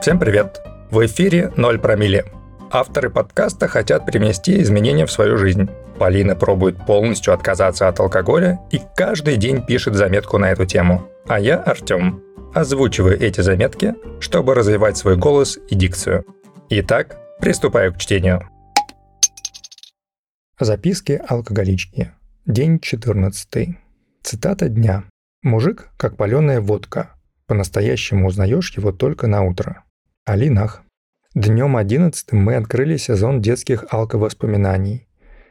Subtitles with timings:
[0.00, 0.62] Всем привет!
[0.90, 2.24] В эфире «Ноль промилле».
[2.70, 5.68] Авторы подкаста хотят привнести изменения в свою жизнь.
[5.98, 11.06] Полина пробует полностью отказаться от алкоголя и каждый день пишет заметку на эту тему.
[11.28, 12.22] А я, Артем,
[12.54, 16.24] озвучиваю эти заметки, чтобы развивать свой голос и дикцию.
[16.70, 18.48] Итак, приступаю к чтению.
[20.58, 22.10] Записки алкоголички.
[22.46, 23.76] День 14.
[24.22, 25.04] Цитата дня.
[25.42, 27.10] Мужик, как паленая водка.
[27.46, 29.84] По-настоящему узнаешь его только на утро.
[30.26, 30.82] Алинах.
[31.34, 35.08] Днем 11 мы открыли сезон детских алковоспоминаний.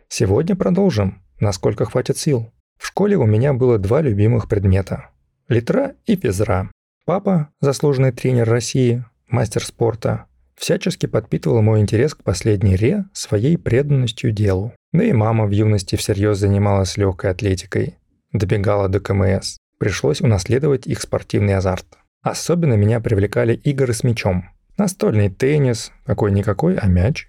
[0.08, 2.54] Сегодня продолжим, насколько хватит сил.
[2.78, 5.10] В школе у меня было два любимых предмета–
[5.50, 6.72] литра и физра.
[7.06, 14.32] Папа, заслуженный тренер России, мастер спорта, всячески подпитывал мой интерес к последней ре своей преданностью
[14.32, 14.74] делу.
[14.94, 17.98] Да и мама в юности всерьез занималась легкой атлетикой,
[18.32, 19.58] добегала до КМС.
[19.80, 21.98] Пришлось унаследовать их спортивный азарт.
[22.22, 24.48] Особенно меня привлекали игры с мячом–
[24.80, 27.28] Настольный теннис, какой-никакой, а мяч.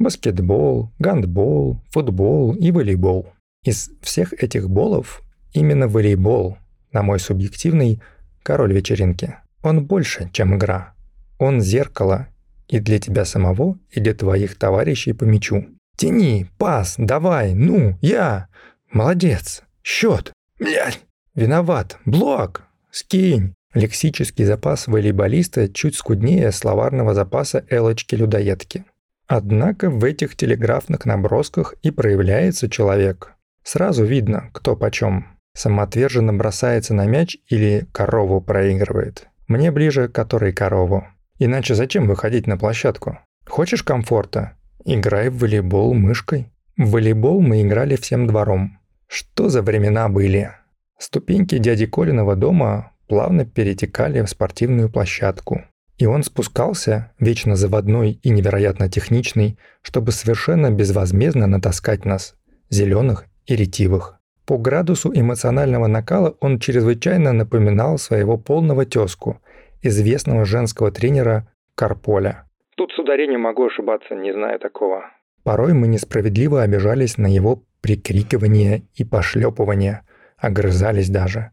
[0.00, 3.32] Баскетбол, гандбол, футбол и волейбол.
[3.64, 6.58] Из всех этих болов именно волейбол,
[6.90, 8.02] на мой субъективный,
[8.42, 9.36] король вечеринки.
[9.62, 10.94] Он больше, чем игра.
[11.38, 12.26] Он зеркало
[12.66, 15.68] и для тебя самого, и для твоих товарищей по мячу.
[15.96, 18.48] Тяни, пас, давай, ну, я.
[18.90, 19.62] Молодец.
[19.84, 20.32] Счет.
[20.58, 21.00] Блядь.
[21.36, 21.98] Виноват.
[22.04, 22.64] Блок.
[22.90, 23.54] Скинь.
[23.72, 28.84] Лексический запас волейболиста чуть скуднее словарного запаса Элочки-людоедки.
[29.28, 33.34] Однако в этих телеграфных набросках и проявляется человек.
[33.62, 35.38] Сразу видно, кто почем.
[35.54, 39.28] Самоотверженно бросается на мяч или корову проигрывает.
[39.46, 41.06] Мне ближе который корову.
[41.38, 43.20] Иначе зачем выходить на площадку?
[43.46, 44.56] Хочешь комфорта?
[44.84, 46.52] Играй в волейбол мышкой.
[46.76, 48.78] В волейбол мы играли всем двором.
[49.06, 50.50] Что за времена были?
[50.98, 55.62] Ступеньки дяди Колиного дома плавно перетекали в спортивную площадку.
[55.98, 62.36] И он спускался, вечно заводной и невероятно техничный, чтобы совершенно безвозмездно натаскать нас,
[62.70, 64.20] зеленых и ретивых.
[64.46, 69.40] По градусу эмоционального накала он чрезвычайно напоминал своего полного тезку,
[69.82, 72.44] известного женского тренера Карполя.
[72.76, 75.02] Тут с ударением могу ошибаться, не знаю такого.
[75.42, 80.02] Порой мы несправедливо обижались на его прикрикивание и пошлепывание,
[80.38, 81.50] огрызались даже.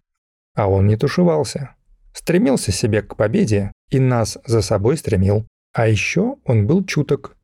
[0.58, 1.76] А он не тушевался.
[2.14, 5.48] Стремился себе к победе и нас за собой стремил.
[5.72, 7.38] А еще он был чуток.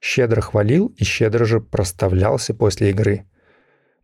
[0.00, 3.24] Щедро хвалил и щедро же проставлялся после игры.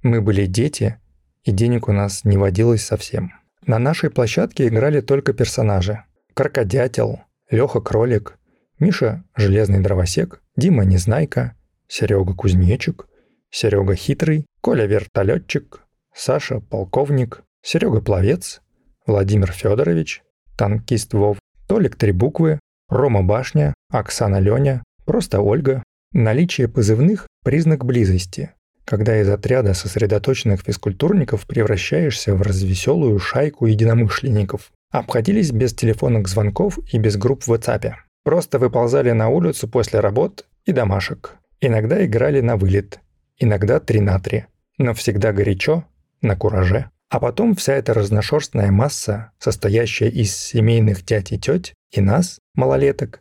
[0.04, 1.00] Мы были дети,
[1.42, 3.32] и денег у нас не водилось совсем.
[3.66, 6.04] На нашей площадке играли только персонажи.
[6.32, 8.38] Крокодятел, Леха Кролик,
[8.78, 11.56] Миша Железный Дровосек, Дима Незнайка,
[11.88, 13.08] Серега Кузнечик,
[13.50, 15.80] Серега Хитрый, Коля Вертолетчик,
[16.14, 18.60] Саша Полковник, Серега Пловец,
[19.06, 20.22] Владимир Федорович,
[20.58, 22.58] танкист Вов, Толик Три буквы,
[22.88, 25.84] Рома Башня, Оксана Леня, просто Ольга.
[26.12, 28.50] Наличие позывных– признак близости,
[28.84, 34.72] когда из отряда сосредоточенных физкультурников превращаешься в развеселую шайку единомышленников.
[34.90, 37.92] Обходились без телефонных звонков и без групп в WhatsApp.
[38.24, 41.36] Просто выползали на улицу после работ и домашек.
[41.60, 42.98] Иногда играли на вылет,
[43.38, 44.46] иногда три на три,
[44.78, 45.84] но всегда горячо,
[46.20, 46.90] на кураже.
[47.12, 53.20] А потом вся эта разношерстная масса, состоящая из семейных дядь и теть, и нас, малолеток,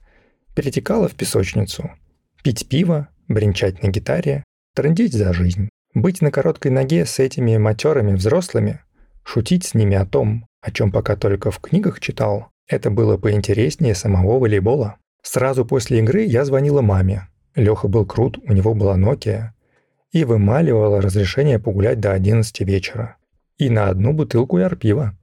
[0.55, 1.91] перетекала в песочницу.
[2.41, 5.67] Пить пиво, бренчать на гитаре, трындеть за жизнь.
[5.93, 8.79] Быть на короткой ноге с этими матерыми взрослыми,
[9.25, 13.93] шутить с ними о том, о чем пока только в книгах читал, это было поинтереснее
[13.93, 14.95] самого волейбола.
[15.21, 17.27] Сразу после игры я звонила маме.
[17.55, 19.49] Леха был крут, у него была Nokia.
[20.13, 23.17] И вымаливала разрешение погулять до 11 вечера
[23.61, 25.15] и на одну бутылку ярпива.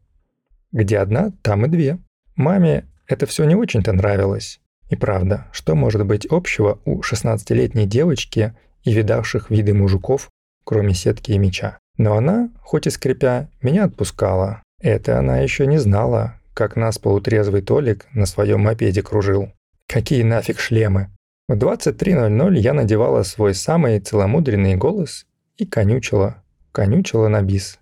[0.71, 1.99] Где одна, там и две.
[2.37, 4.61] Маме это все не очень-то нравилось.
[4.91, 8.55] И правда, что может быть общего у 16-летней девочки
[8.85, 10.31] и видавших виды мужиков,
[10.63, 11.79] кроме сетки и меча?
[11.97, 14.63] Но она, хоть и скрипя, меня отпускала.
[14.81, 19.51] Это она еще не знала, как нас полутрезвый Толик на своем мопеде кружил.
[19.89, 21.11] Какие нафиг шлемы?
[21.49, 25.27] В 23.00 я надевала свой самый целомудренный голос
[25.57, 27.81] и конючила, конючила на бис.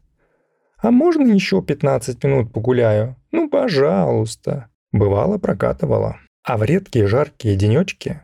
[0.79, 3.17] «А можно еще 15 минут погуляю?
[3.33, 6.19] Ну, пожалуйста!» Бывало, прокатывала.
[6.45, 8.23] А в редкие жаркие денечки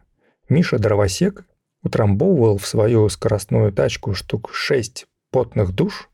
[0.49, 1.45] Миша Дровосек
[1.83, 6.09] утрамбовывал в свою скоростную тачку штук 6 потных душ,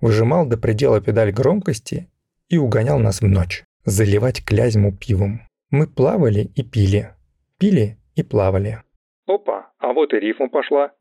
[0.00, 2.08] выжимал до предела педаль громкости
[2.48, 3.64] и угонял нас в ночь.
[3.84, 5.42] Заливать клязьму пивом.
[5.70, 7.10] Мы плавали и пили.
[7.58, 8.82] Пили и плавали.
[9.26, 10.92] Опа, а вот и рифма пошла.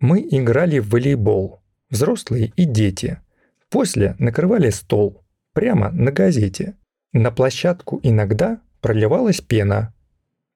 [0.00, 1.60] Мы играли в волейбол.
[1.90, 3.18] Взрослые и дети–
[3.70, 5.24] После накрывали стол,
[5.54, 6.76] прямо на газете.
[7.12, 9.94] На площадку иногда проливалась пена.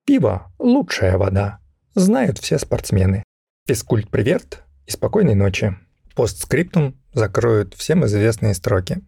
[0.05, 1.61] Пиво– лучшая вода.
[1.94, 3.22] Знают все спортсмены.
[3.66, 5.76] Физкульт привет и спокойной ночи.
[6.16, 9.00] Постскриптум закроют всем известные строки.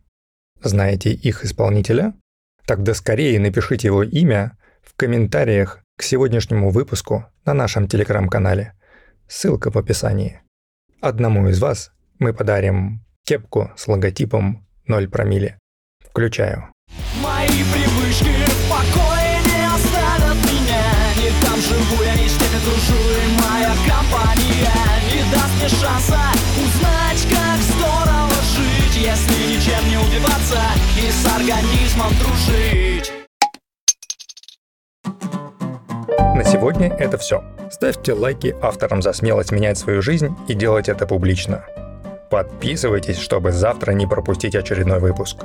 [0.63, 2.15] Знаете их исполнителя?
[2.65, 8.75] Тогда скорее напишите его имя в комментариях к сегодняшнему выпуску на нашем телеграм-канале.
[9.29, 10.41] Ссылка в описании.
[11.01, 15.59] Одному из вас мы подарим кепку с логотипом 0 промилле.
[16.09, 16.71] Включаю.
[17.21, 20.85] Мои привычки в покое не оставят меня
[21.21, 24.77] Не там живу я, не с теми дружу И моя компания
[25.13, 26.21] не даст мне шанса
[26.63, 30.61] Узнать, как здорово жить Если ничем не убиваться
[30.97, 33.13] И с организмом дружить
[36.37, 37.43] На сегодня это все.
[37.71, 41.65] Ставьте лайки авторам за смелость менять свою жизнь и делать это публично.
[42.31, 45.39] Подписывайтесь, чтобы завтра не пропустить очередной выпуск.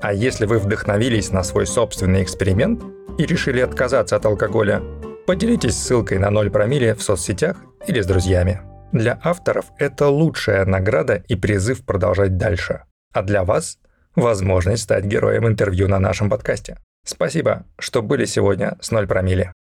[0.00, 2.82] А если вы вдохновились на свой собственный эксперимент
[3.18, 4.82] и решили отказаться от алкоголя,
[5.26, 7.56] поделитесь ссылкой на 0 промилле в соцсетях
[7.86, 8.62] или с друзьями.
[8.92, 12.82] Для авторов это лучшая награда и призыв продолжать дальше.
[13.12, 13.78] А для вас–
[14.16, 16.78] возможность стать героем интервью на нашем подкасте.
[17.04, 19.52] Спасибо, что были сегодня с 0 промилле.